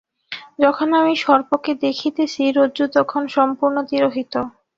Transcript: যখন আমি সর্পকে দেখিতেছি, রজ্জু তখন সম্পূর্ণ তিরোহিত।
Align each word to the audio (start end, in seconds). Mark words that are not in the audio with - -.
যখন 0.59 0.87
আমি 0.93 1.13
সর্পকে 1.17 1.71
দেখিতেছি, 1.85 2.41
রজ্জু 2.57 2.85
তখন 2.97 3.21
সম্পূর্ণ 3.35 3.77
তিরোহিত। 3.89 4.33